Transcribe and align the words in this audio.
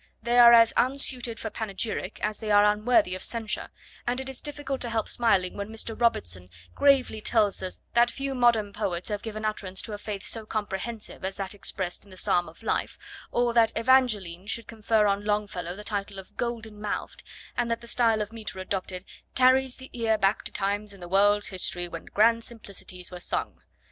They 0.23 0.39
are 0.39 0.51
as 0.51 0.71
unsuited 0.75 1.39
for 1.39 1.51
panegyric 1.51 2.19
as 2.23 2.37
they 2.39 2.49
are 2.49 2.63
unworthy 2.63 3.13
of 3.13 3.21
censure, 3.21 3.69
and 4.07 4.19
it 4.19 4.29
is 4.29 4.41
difficult 4.41 4.81
to 4.81 4.89
help 4.89 5.07
smiling 5.07 5.55
when 5.55 5.69
Mr. 5.69 5.93
Robertson 5.95 6.49
gravely 6.73 7.21
tells 7.21 7.61
us 7.61 7.81
that 7.93 8.09
few 8.09 8.33
modern 8.33 8.73
poets 8.73 9.09
have 9.09 9.21
given 9.21 9.45
utterance 9.45 9.79
to 9.83 9.93
a 9.93 9.99
faith 9.99 10.25
so 10.25 10.43
comprehensive 10.47 11.23
as 11.23 11.37
that 11.37 11.53
expressed 11.53 12.03
in 12.03 12.09
the 12.09 12.17
Psalm 12.17 12.49
of 12.49 12.63
Life, 12.63 12.97
or 13.29 13.53
that 13.53 13.73
Evangeline 13.77 14.47
should 14.47 14.65
confer 14.65 15.05
on 15.05 15.23
Longfellow 15.23 15.75
the 15.75 15.83
title 15.83 16.17
of 16.17 16.35
'Golden 16.35 16.81
mouthed,' 16.81 17.21
and 17.55 17.69
that 17.69 17.81
the 17.81 17.85
style 17.87 18.23
of 18.23 18.33
metre 18.33 18.57
adopted 18.57 19.05
'carries 19.35 19.75
the 19.75 19.91
ear 19.93 20.17
back 20.17 20.41
to 20.45 20.51
times 20.51 20.93
in 20.95 20.99
the 20.99 21.07
world's 21.07 21.49
history 21.49 21.87
when 21.87 22.05
grand 22.05 22.43
simplicities 22.43 23.11
were 23.11 23.19
sung.' 23.19 23.61